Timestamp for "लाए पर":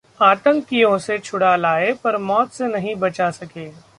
1.55-2.17